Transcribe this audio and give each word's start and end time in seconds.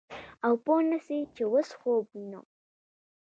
او 0.45 0.53
پوه 0.63 0.81
نه 0.89 0.97
سې 1.05 1.17
چې 1.35 1.43
اوس 1.51 1.69
خوب 1.79 2.03
وينم. 2.13 2.45